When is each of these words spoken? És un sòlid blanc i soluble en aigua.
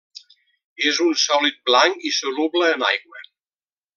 És 0.91 1.01
un 1.07 1.11
sòlid 1.25 1.59
blanc 1.71 2.09
i 2.11 2.13
soluble 2.21 2.73
en 2.79 2.89
aigua. 2.91 3.23